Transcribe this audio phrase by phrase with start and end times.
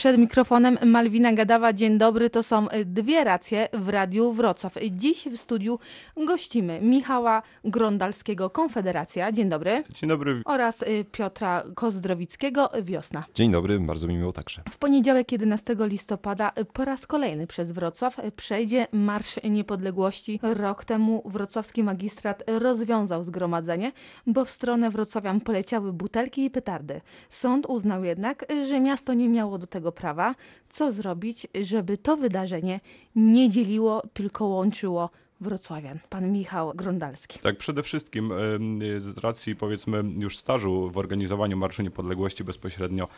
[0.00, 1.72] Przed mikrofonem Malwina Gadawa.
[1.72, 4.74] Dzień dobry, to są dwie racje w Radiu Wrocław.
[4.90, 5.78] Dziś w studiu
[6.26, 9.32] gościmy Michała Grondalskiego, Konfederacja.
[9.32, 9.84] Dzień dobry.
[9.94, 10.42] Dzień dobry.
[10.44, 13.24] Oraz y, Piotra Kozdrowickiego, Wiosna.
[13.34, 14.62] Dzień dobry, bardzo mi miło także.
[14.70, 20.40] W poniedziałek 11 listopada y, po raz kolejny przez Wrocław y, przejdzie Marsz Niepodległości.
[20.42, 23.92] Rok temu wrocławski magistrat rozwiązał zgromadzenie,
[24.26, 27.00] bo w stronę wrocławian poleciały butelki i petardy.
[27.30, 30.34] Sąd uznał jednak, że miasto nie miało do tego prawa.
[30.70, 32.80] Co zrobić, żeby to wydarzenie
[33.14, 35.98] nie dzieliło, tylko łączyło wrocławian?
[36.08, 37.38] Pan Michał Grondalski.
[37.38, 38.32] Tak, przede wszystkim
[38.98, 43.08] z racji powiedzmy już stażu w organizowaniu Marszu Niepodległości bezpośrednio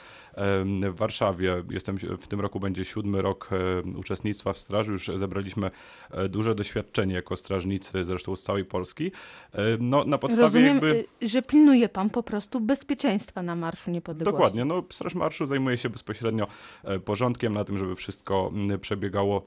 [0.90, 5.70] w Warszawie, jestem w tym roku będzie siódmy rok em, uczestnictwa w straży, już zebraliśmy
[6.10, 9.12] e, duże doświadczenie jako strażnicy zresztą z całej Polski.
[9.52, 11.04] Em, No, na podstawie Rozumiem, jakby...
[11.22, 14.34] y, że pilnuje pan po prostu bezpieczeństa na Marszu Niepodległości.
[14.34, 16.46] Dokładnie, no Straż Marszu zajmuje się bezpośrednio
[16.84, 19.42] e, porządkiem na tym, żeby wszystko przebiegało e,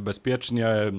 [0.00, 0.92] bezpiecznie e,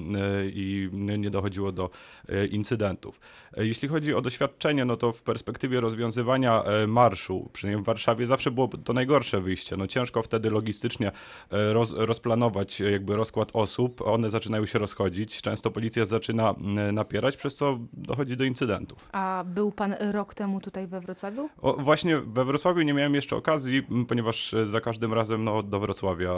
[0.44, 1.90] i nie dochodziło do
[2.28, 3.20] e, incydentów.
[3.56, 8.50] E, Jeśli chodzi o doświadczenie, no to w perspektywie rozwiązywania marszu, przynajmniej w Warszawie, zawsze
[8.50, 9.76] było to najgorsze wyjście.
[9.76, 11.10] No ciężko wtedy logistycznie
[11.50, 16.54] roz, rozplanować jakby rozkład osób, one zaczynają się rozchodzić, często policja zaczyna
[16.92, 19.08] napierać, przez co dochodzi do incydentów.
[19.12, 21.48] A był pan rok temu tutaj we Wrocławiu?
[21.62, 26.34] O, właśnie we Wrocławiu nie miałem jeszcze okazji, ponieważ za każdym razem no, do Wrocławia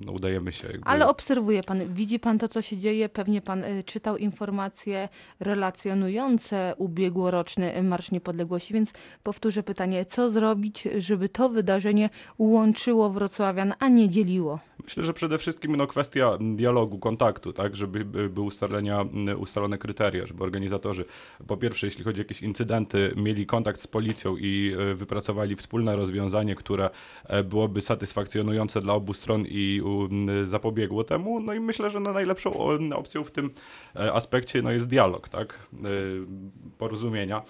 [0.00, 0.68] no, udajemy się.
[0.68, 0.88] Jakby.
[0.88, 1.08] Ale
[1.66, 5.08] pan, widzi pan to, co się dzieje, pewnie pan y, czytał informacje
[5.40, 13.88] relacjonujące ubiegłoroczny Marsz Niepodległości, więc powtórzę pytanie, co zrobić, żeby to wydarzenie łączyło wrocławian, a
[13.88, 14.58] nie dzieliło?
[14.84, 19.04] Myślę, że przede wszystkim no, kwestia dialogu, kontaktu, tak, żeby by- były ustalenia,
[19.38, 21.04] ustalone kryteria, żeby organizatorzy
[21.46, 25.96] po pierwsze, jeśli chodzi o jakieś incydenty, mieli kontakt z policją i e, wypracowali wspólne
[25.96, 26.90] rozwiązanie, które
[27.24, 29.82] e, byłoby satysfakcjonujące dla obu stron i
[30.44, 31.40] zapobiegło temu.
[31.40, 32.52] No i myślę, że no, najlepszą
[32.94, 33.50] opcją w tym
[33.96, 35.68] e, aspekcie no, jest dialog, tak,
[36.78, 37.42] porozumienia,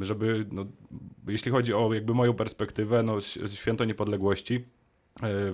[0.00, 0.66] żeby, no,
[1.28, 3.20] jeśli chodzi o jakby moją perspektywę, no,
[3.54, 4.64] święto niepodległości,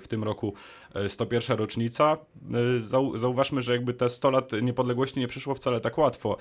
[0.01, 0.55] w tym roku
[0.95, 2.17] e, 101 rocznica.
[2.77, 6.37] E, Zau, zauważmy, że jakby te 100 lat niepodległości nie przyszło wcale tak łatwo,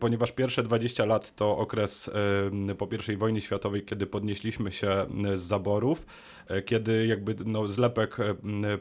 [0.00, 2.10] ponieważ pierwsze 20 lat to okres
[2.78, 6.06] po I wojnie światowej, kiedy podnieśliśmy się z zaborów,
[6.48, 8.16] e, kiedy jakby no, zlepek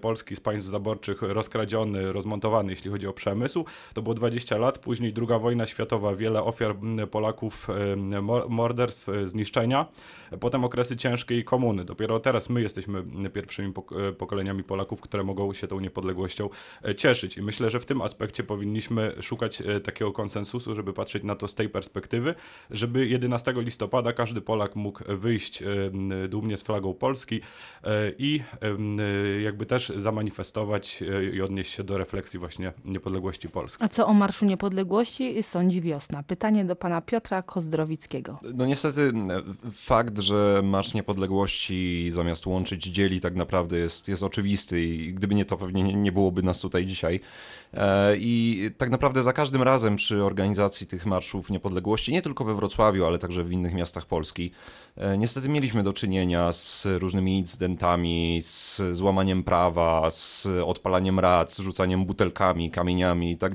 [0.01, 4.79] Polski z państw zaborczych rozkradziony, rozmontowany, jeśli chodzi o przemysł, to było 20 lat.
[4.79, 6.75] Później druga wojna światowa, wiele ofiar
[7.11, 7.67] Polaków,
[8.49, 9.85] morderstw, e, zniszczenia.
[10.39, 11.85] Potem okresy ciężkiej komuny.
[11.85, 13.73] Dopiero teraz my jesteśmy pierwszymi
[14.09, 16.49] e, pokoleniami Polaków, które mogą się tą niepodległością
[16.83, 17.37] e, cieszyć.
[17.37, 21.47] I myślę, że w tym aspekcie powinniśmy szukać e, takiego konsensusu, żeby patrzeć na to
[21.47, 22.35] z tej perspektywy,
[22.71, 25.63] żeby 11 listopada każdy Polak mógł wyjść
[26.29, 27.41] dumnie z flagą Polski
[28.17, 28.41] i
[29.43, 31.03] jakby też zamanifestować
[31.33, 33.83] i odnieść się do refleksji właśnie niepodległości Polski.
[33.83, 36.23] A co o Marszu Niepodległości sądzi wiosna?
[36.23, 38.39] Pytanie do pana Piotra Kozdrowickiego.
[38.53, 39.11] No niestety
[39.71, 45.45] fakt, że Marsz Niepodległości zamiast łączyć dzieli tak naprawdę jest, jest oczywisty i gdyby nie
[45.45, 47.19] to pewnie nie, nie byłoby nas tutaj dzisiaj.
[47.73, 52.55] E, I tak naprawdę za każdym razem przy organizacji tych marszów niepodległości, nie tylko we
[52.55, 54.51] Wrocławiu, ale także w innych miastach Polski,
[54.97, 61.59] e, niestety mieliśmy do czynienia z różnymi incydentami, z złamaniem prawa, z odpalaniem rad, z
[61.59, 63.53] rzucaniem butelkami, kamieniami i tak.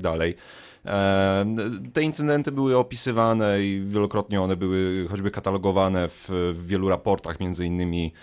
[0.85, 1.55] E,
[1.93, 7.65] Te incydenty były opisywane i wielokrotnie one były choćby katalogowane w, w wielu raportach, między
[7.65, 8.13] innymi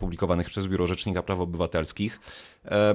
[0.00, 2.20] publikowanych przez Biuro Rzecznika Praw Obywatelskich.
[2.64, 2.94] E,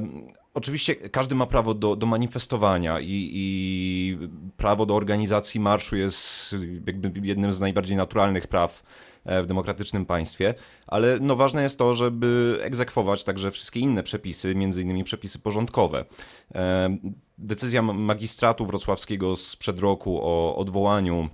[0.54, 4.18] Oczywiście każdy ma prawo do, do manifestowania i, i
[4.58, 6.56] prawo do organizacji marszu jest
[6.88, 8.84] jakby jednym z najbardziej naturalnych praw
[9.26, 10.54] e, w demokratycznym państwie,
[10.88, 16.06] ale no ważne jest to, żeby egzekwować także wszystkie inne przepisy, między innymi przepisy porządkowe.
[16.56, 16.98] E,
[17.38, 21.30] Decyzja magistratu wrocławskiego sprzed roku o odwołaniu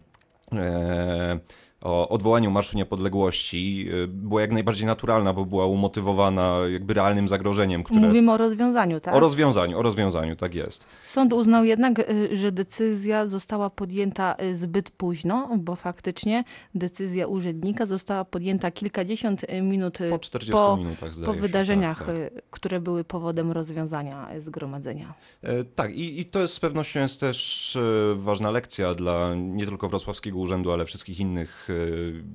[0.52, 1.40] e,
[1.84, 7.84] o odwołaniu Marszu Niepodległości e, była jak najbardziej naturalna, bo była umotywowana jakby realnym zagrożeniem,
[7.84, 8.00] które...
[8.00, 9.16] Mówimy o rozwiązaniu, tak?
[9.16, 10.86] O rozwiązaniu, o rozwiązaniu, tak jest.
[11.04, 16.44] Sąd uznał jednak, y, że decyzja została podjęta y, zbyt późno, bo faktycznie
[16.76, 21.42] decyzja urzędnika została podjęta kilkadziesiąt y, minut y, Po 40 po, minutach zdaje po się,
[21.42, 22.16] wydarzeniach, tak, tak.
[22.16, 25.14] y, które były powodem rozwiązania y, zgromadzenia.
[25.44, 27.78] E, Tak, i, i to jest z pewnością jest też
[28.16, 31.70] ważna lekcja dla nie tylko Wrocławskiego Urzędu, ale wszystkich innych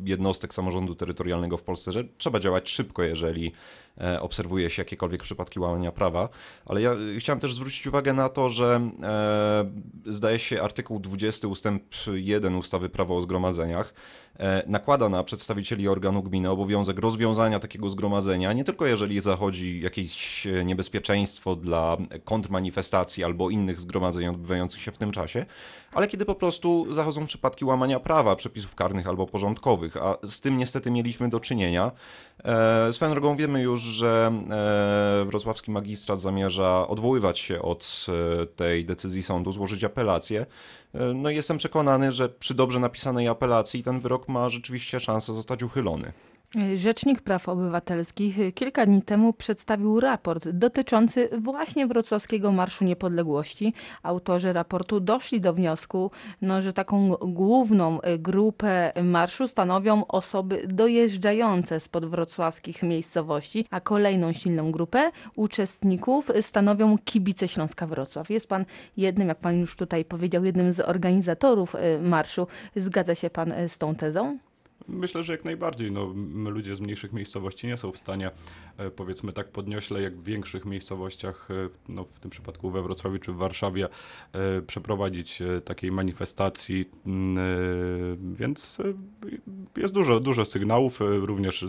[0.04, 3.52] jednostek samorządu terytorialnego w Polsce, że trzeba działać szybko, jeżeli
[4.00, 6.28] e, obserwuje się jakiekolwiek przypadki łamania prawa.
[6.66, 9.70] Ale ja y, chciałem też zwrócić uwagę na to, że e,
[10.06, 11.82] zdaje się artykuł 20 ustęp
[12.14, 13.94] 1 ustawy Prawo o zgromadzeniach
[14.66, 20.64] nakłada na przedstawicieli organu gminy obowiązek rozwiązania takiego zgromadzenia, nie tylko jeżeli zachodzi jakieś e,
[20.64, 25.46] niebezpieczeństwo dla kontrmanifestacji albo innych zgromadzeń odbywających się w tym czasie,
[25.92, 30.56] ale kiedy po prostu zachodzą przypadki łamania prawa, przepisów karnych albo porządkowych, a z tym
[30.56, 31.92] niestety mieliśmy do czynienia.
[32.44, 38.06] E, swoją drogą wiemy już, że e, wrocławski magistrat zamierza odwoływać się od
[38.42, 40.46] e, tej decyzji sądu, złożyć apelację.
[40.94, 45.62] E, No jestem przekonany, że przy dobrze napisanej apelacji ten wyrok ma rzeczywiście szansę zostać
[45.62, 46.12] uchylony.
[46.74, 53.74] Rzecznik Praw Obywatelskich kilka dni temu przedstawił raport dotyczący właśnie wrocławskiego Marszu Niepodległości.
[54.02, 56.10] Autorzy raportu doszli do wniosku,
[56.42, 64.72] no, że taką główną grupę marszu stanowią osoby dojeżdżające spod wrocławskich miejscowości, a kolejną silną
[64.72, 68.30] grupę uczestników stanowią kibice Śląska Wrocław.
[68.30, 68.64] Jest pan
[68.96, 72.46] jednym, jak pan już tutaj powiedział, jednym z organizatorów y, marszu.
[72.76, 74.38] Zgadza się pan y, z tą tezą?
[74.90, 75.92] Myślę, że jak najbardziej.
[75.92, 78.30] No, my ludzie z mniejszych miejscowości nie są w stanie,
[78.76, 81.54] e, powiedzmy tak podniośle, jak w większych miejscowościach, e,
[81.88, 83.88] no, w tym przypadku we Wrocławiu czy w Warszawie,
[84.32, 86.90] e, przeprowadzić takiej manifestacji.
[87.06, 87.38] Mm,
[88.34, 88.78] Więc
[89.76, 91.00] jest dużo, dużo sygnałów.
[91.00, 91.66] Również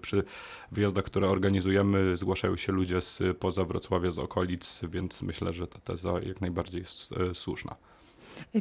[0.00, 0.24] przy
[0.72, 5.78] wyjazdach, które organizujemy, zgłaszają się ludzie z poza Wrocławia, z okolic, więc myślę, że ta
[5.78, 7.76] teza jak najbardziej jest słuszna.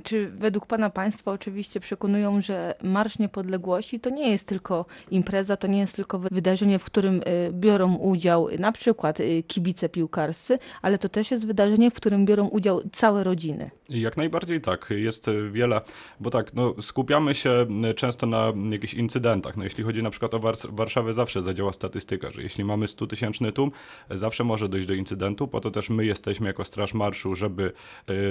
[0.04, 5.68] Czy według Pana Państwa oczywiście przekonują, że Marsz Niepodległości to nie jest tylko impreza, to
[5.68, 10.60] nie jest tylko wydarzenie, w którym y, biorą udział y, na przykład y, kibice piłkarscy,
[10.82, 13.72] ale to też jest wydarzenie, w którym biorą udział całe rodziny?
[13.90, 15.80] Jak najbardziej tak, jest wiele,
[16.20, 17.66] bo tak, no, skupiamy się
[17.96, 19.58] często na jakichś incydentach.
[19.58, 23.08] No, jeśli chodzi na przykład o Wars- Warszawę, zawsze zadziała statystyka, że jeśli mamy 100
[23.08, 23.72] tysięczny tłum,
[24.10, 27.72] zawsze może dojść do incydentu, po to też my jesteśmy jako Straż Marszu, żeby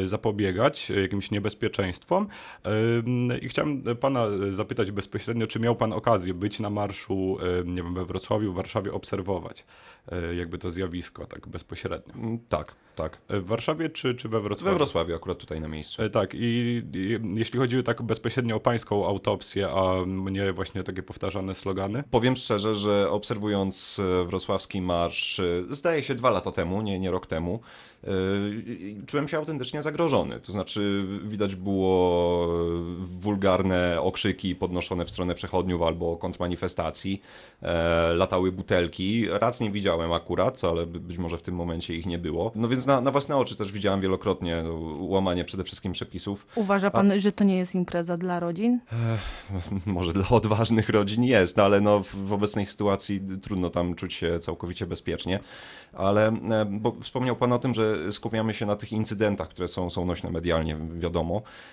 [0.05, 2.27] zapobiegać jakimś niebezpieczeństwom.
[3.43, 8.05] I chciałem pana zapytać bezpośrednio, czy miał pan okazję być na marszu, nie wiem, we
[8.05, 9.65] Wrocławiu, w Warszawie, obserwować
[10.13, 12.15] e, jakby to zjawisko tak bezpośrednio.
[12.15, 13.19] Mm, Tak, tak.
[13.29, 14.71] E, W Warszawie czy, czy we Wrocławiu?
[14.73, 16.03] We Wrocławiu akurat tutaj na miejscu.
[16.03, 21.03] E, Tak, i, i jeśli chodzi tak bezpośrednio o pańską autopsję, a mnie właśnie takie
[21.03, 27.11] powtarzane slogany, Powiem szczerze, że obserwując wrocławski marsz, zdaje się dwa lata temu, nie, nie
[27.11, 27.61] rok temu,
[29.07, 30.41] czułem się autentycznie zagrożony.
[30.41, 32.49] To znaczy, widać było
[32.99, 37.23] wulgarne okrzyki podnoszone w stronę przechodniów albo kontrmanifestacji,
[37.63, 39.27] e, latały butelki.
[39.31, 42.53] Raz nie widziałem akurat, ale by- być może w tym momencie ich nie było.
[42.55, 46.47] No więc na, na własne oczy też widziałem wielokrotnie no, łamanie przede wszystkim przepisów.
[46.55, 48.81] Uważa Pan, że to nie jest impreza dla rodzin?
[49.87, 54.15] może dla odważnych rodzin jest, no ale no w, w obecnej sytuacji trudno tam czuć
[54.15, 55.41] się całkowicie bezpiecznie.
[55.93, 59.91] Ale e, bo wspomniał Pan o tym, że skupiamy się na tych incydentach, które są,
[59.91, 61.12] są nośne medialnie, wiadomo,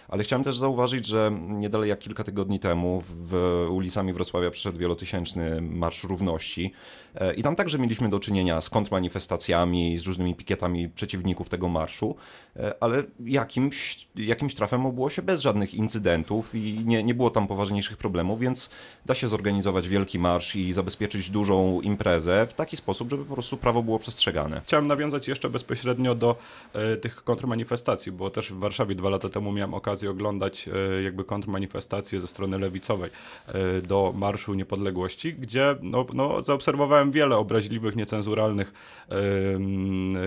[0.08, 4.80] ale chciałem też zauważyć, że nie dalej jak kilka tygodni temu w ulicami Wrocławia przyszedł
[4.80, 6.72] wielotysięczny Marsz Równości
[7.16, 12.16] e, i tam także mieliśmy do czynienia z kontrmanifestacjami, z różnymi pikietami przeciwników tego marszu,
[12.56, 17.48] e, ale jakimś, jakimś trafem obyło się bez żadnych incydentów i nie, nie było tam
[17.48, 18.70] poważniejszych problemów, więc
[19.06, 23.58] da się zorganizować wielki marsz i zabezpieczyć dużą imprezę w taki sposób, żeby po prostu
[23.58, 24.62] prawo było przestrzegane.
[24.66, 26.36] chciałem nawiązać jeszcze bezpośrednio do
[26.74, 31.24] e, tych kontrmanifestacji, bo też w Warszawie dwa lata temu miałem okazję oglądać e, jakby
[31.24, 33.10] kontrmanifestacje ze strony lewicowej
[33.48, 38.74] e, do Marszu Niepodległości, gdzie no, no, zaobserwowałem wiele obraźliwych, niecenzuralnych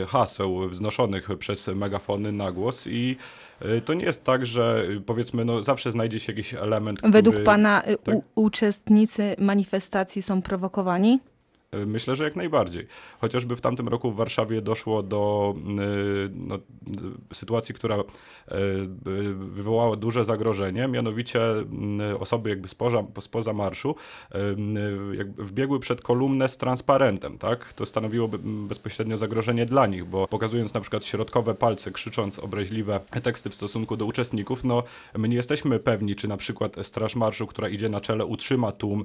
[0.08, 3.16] haseł wznoszonych przez megafony na głos i
[3.60, 7.44] e, to nie jest tak, że powiedzmy, no zawsze znajdzie się jakiś element, Według który...
[7.44, 8.16] Pana y, tak.
[8.34, 11.20] uczestnicy manifestacji są prowokowani?
[11.86, 12.86] Myślę, że jak najbardziej.
[13.20, 16.56] Chociażby w tamtym roku w Warszawie doszło do y, no,
[17.30, 18.02] y, sytuacji, która y,
[19.34, 21.40] wywołała duże zagrożenie, mianowicie
[22.20, 23.94] osoby jakby spoza, spoza marszu
[25.14, 27.72] jakby wbiegły przed kolumnę z transparentem, tak?
[27.72, 33.00] To stanowiłoby mm, bezpośrednio zagrożenie dla nich, bo pokazując na przykład środkowe palce, krzycząc obraźliwe
[33.22, 34.82] teksty w stosunku do uczestników, no
[35.18, 39.04] my nie jesteśmy pewni, czy na przykład Straż Marszu, która idzie na czele, utrzyma tłum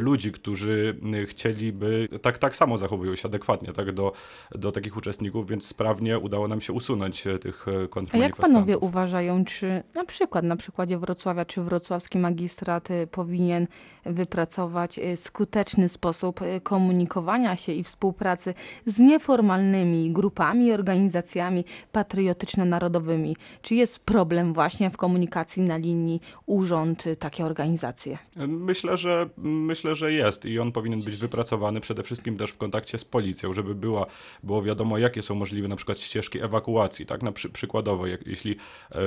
[0.00, 1.89] ludzi, którzy chcieliby,
[2.22, 4.12] tak, tak samo zachowują się adekwatnie tak, do,
[4.52, 8.54] do takich uczestników, więc sprawnie udało nam się usunąć e, tych e, A jak kontrmanifestantów.
[8.54, 13.66] panowie uważają, czy na przykład na przykładzie Wrocławia, czy wrocławski magistrat y, powinien
[14.06, 18.54] wypracować y, skuteczny sposób y, komunikowania się i współpracy
[18.86, 23.36] z nieformalnymi grupami, organizacjami patriotyczno-narodowymi?
[23.62, 28.18] Czy jest problem właśnie w komunikacji na linii urząd, y, takie organizacje?
[28.36, 31.79] Myślę, że myślę, że jest i on powinien być wypracowany.
[31.80, 34.06] Przede wszystkim też w kontakcie z policją, żeby była,
[34.42, 37.22] było wiadomo, jakie są możliwe na przykład ścieżki ewakuacji, tak?
[37.22, 38.56] Na przy, przykładowo, jak, jeśli e,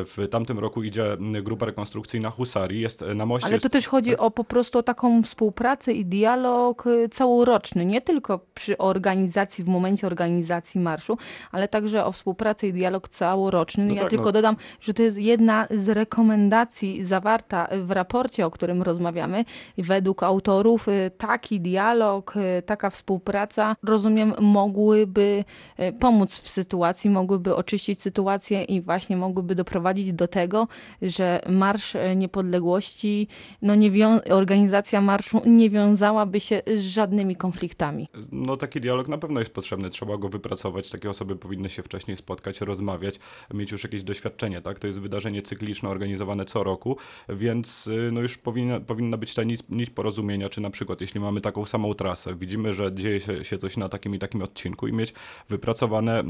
[0.05, 3.45] w tamtym roku idzie grupa rekonstrukcyjna Husarii, jest e, na moście...
[3.45, 7.85] Ale jest, to też chodzi o po prostu o taką współpracę i dialog y, całoroczny,
[7.85, 11.17] nie tylko przy organizacji, w momencie organizacji marszu,
[11.51, 13.85] ale także o współpracę i dialog całoroczny.
[13.85, 14.31] No ja tak, tylko no.
[14.31, 19.45] dodam, że to jest jedna z rekomendacji zawarta w raporcie, o którym rozmawiamy.
[19.77, 20.87] Według autorów
[21.17, 22.33] taki dialog,
[22.65, 25.45] taka współpraca, rozumiem, mogłyby
[25.79, 30.67] y, pomóc w sytuacji, mogłyby oczyścić sytuację i właśnie mogłyby doprowadzić do tego,
[31.01, 33.27] że Marsz e, Niepodległości,
[33.61, 33.91] no nie
[34.29, 38.07] organizacja marszu nie wiązałaby się z żadnymi konfliktami.
[38.31, 40.89] No taki dialog na pewno jest potrzebny, trzeba go wypracować.
[40.89, 43.19] Takie osoby powinny się wcześniej spotkać, rozmawiać,
[43.53, 44.79] mieć już jakieś doświadczenie, tak?
[44.79, 46.97] To jest wydarzenie cykliczne organizowane co roku,
[47.29, 51.19] więc y, no już powinna, powinna być ta nić, nić porozumienia, czy na przykład jeśli
[51.19, 54.87] mamy taką samą trasę, widzimy, że dzieje się, się coś na takim i takim odcinku
[54.87, 55.13] i mieć
[55.49, 56.23] wypracowane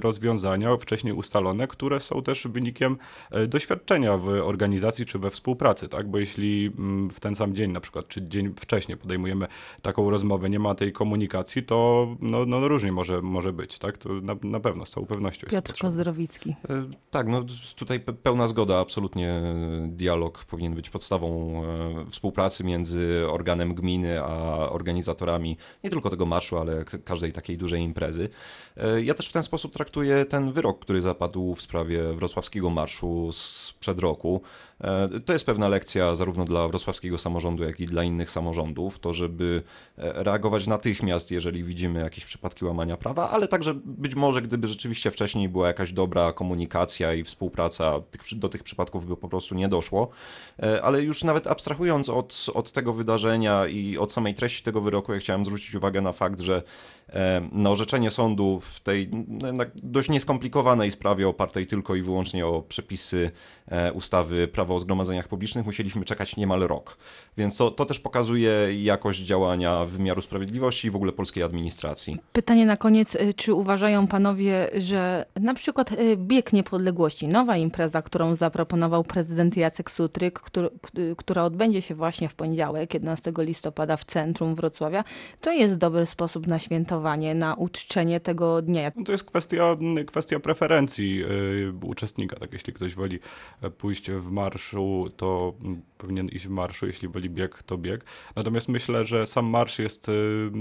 [0.00, 2.96] rozwiązania wcześniej ustalone, które są też wynikiem
[3.36, 6.08] y, doświadczenia w organizacji czy we współpracy, tak?
[6.10, 6.70] Bo jeśli
[7.10, 9.46] w ten sam dzień na przykład, czy dzień wcześniej podejmujemy
[9.82, 13.98] taką rozmowę, nie ma tej komunikacji, to no, no różnie może, może być, tak?
[13.98, 15.80] To na, na pewno, z całą pewnością jest to Piotr.
[15.80, 16.56] Kozdrowicki.
[16.68, 17.44] E, Tak, no
[17.76, 24.22] tutaj pe- pełna zgoda, absolutnie e, dialog powinien być podstawą e, współpracy między organem gminy
[24.22, 28.28] a organizatorami nie tylko tego marszu, ale każdej takiej dużej imprezy.
[28.76, 33.32] E, Ja też w ten sposób traktuję ten wyrok, który zapadł w sprawie wrocławskiego marszu
[33.32, 34.42] sprzed roku.
[34.80, 39.12] E, To jest pewna lekcja zarówno dla wrocławskiego samorządu, jak i dla innych samorządów, to
[39.12, 39.62] żeby
[39.98, 45.10] e, reagować natychmiast, jeżeli widzimy jakieś przypadki łamania prawa, ale także być może, gdyby rzeczywiście
[45.10, 48.00] wcześniej była jakaś dobra komunikacja i współpraca,
[48.32, 50.08] do tych przypadków by po prostu nie doszło.
[50.62, 55.12] E, Ale już nawet abstrahując od, od tego wydarzenia i od samej treści tego wyroku,
[55.12, 56.62] ja chciałem zwrócić uwagę na fakt, że
[57.52, 63.30] na orzeczenie sądu w tej no, dość nieskomplikowanej sprawie opartej tylko i wyłącznie o przepisy
[63.68, 66.96] e, ustawy Prawo o zgromadzeniach publicznych musieliśmy czekać niemal rok.
[67.36, 68.52] Więc to, to też pokazuje
[68.82, 72.18] jakość działania wymiaru sprawiedliwości i w ogóle polskiej administracji.
[72.32, 78.02] Pytanie na koniec, y, czy uważają panowie, że na przykład y, Bieg Niepodległości, nowa impreza,
[78.02, 83.96] którą zaproponował prezydent Jacek Sutryk, który, k- która odbędzie się właśnie w poniedziałek, 11 listopada
[83.96, 85.04] w centrum Wrocławia,
[85.40, 86.99] to jest dobry sposób na świętowanie,
[87.34, 88.92] na uczczenie tego dnia.
[88.96, 89.76] No to jest kwestia,
[90.06, 92.36] kwestia preferencji y, uczestnika.
[92.36, 93.18] Tak, jeśli ktoś woli
[93.62, 98.04] e, pójść w marszu, to mm, powinien iść w marszu, jeśli woli bieg, to bieg.
[98.36, 100.12] Natomiast myślę, że sam marsz jest y,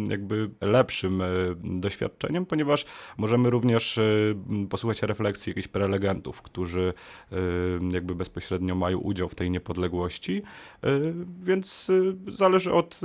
[0.10, 2.86] jakby lepszym y, doświadczeniem, ponieważ
[3.18, 4.00] możemy również
[4.70, 6.94] posłuchać refleksji jakichś prelegentów, którzy
[7.92, 10.42] jakby bezpośrednio mają udział w tej niepodległości,
[11.44, 11.92] więc
[12.28, 13.00] zależy od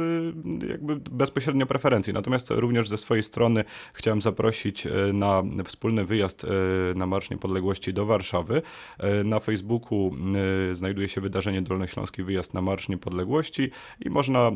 [0.69, 2.13] jakby bezpośrednio preferencji.
[2.13, 6.49] Natomiast również ze swojej strony chciałem zaprosić e, na wspólny wyjazd e,
[6.95, 8.63] na Marsz Niepodległości do Warszawy.
[8.99, 10.15] E, Na Facebooku
[10.73, 14.51] znajduje się wydarzenie Dolnośląski Wyjazd na Marsz Niepodległości i można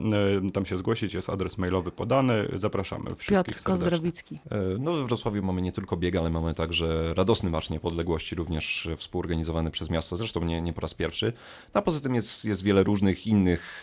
[0.53, 2.49] tam się zgłosić, jest adres mailowy podany.
[2.53, 3.65] Zapraszamy wszystkich Piotr serdecznie.
[3.65, 4.39] Kozdrowicki.
[4.79, 9.71] No, we Wrocławiu mamy nie tylko bieg, ale mamy także radosny Marsz Niepodległości, również współorganizowany
[9.71, 11.33] przez miasto, zresztą nie, nie po raz pierwszy.
[11.75, 13.83] No, a poza tym jest, jest wiele różnych innych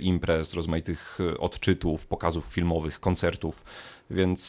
[0.00, 3.64] imprez, rozmaitych odczytów, pokazów filmowych, koncertów,
[4.10, 4.40] więc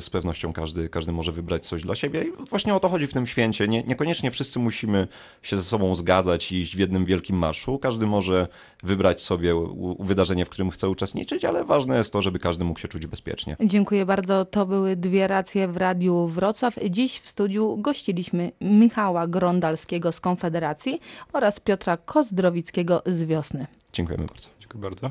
[0.00, 2.22] z pewnością każdy, każdy może wybrać coś dla siebie.
[2.22, 3.68] I właśnie o to chodzi w tym święcie.
[3.68, 5.08] Nie, niekoniecznie wszyscy musimy
[5.42, 7.78] się ze sobą zgadzać i iść w jednym wielkim marszu.
[7.78, 8.48] Każdy może
[8.82, 12.80] wybrać sobie u- wydarzenie, w którym chce uczestniczyć, ale ważne jest to, żeby każdy mógł
[12.80, 13.56] się czuć bezpiecznie.
[13.64, 14.44] Dziękuję bardzo.
[14.44, 16.74] To były dwie racje w Radiu Wrocław.
[16.90, 21.00] Dziś w studiu gościliśmy Michała Grondalskiego z Konfederacji
[21.32, 23.66] oraz Piotra Kozdrowickiego z Wiosny.
[23.92, 24.48] Dziękujemy bardzo.
[24.60, 25.10] Dziękuję bardzo.